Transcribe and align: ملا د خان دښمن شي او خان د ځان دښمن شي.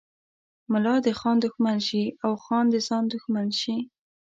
ملا 0.71 0.95
د 1.05 1.07
خان 1.19 1.37
دښمن 1.45 1.77
شي 1.87 2.03
او 2.25 2.31
خان 2.43 2.65
د 2.73 2.75
ځان 2.87 3.03
دښمن 3.13 3.47
شي. 3.61 3.77